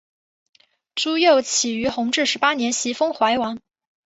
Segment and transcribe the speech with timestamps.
[0.95, 3.59] 朱佑棨于弘治十八年袭封淮王。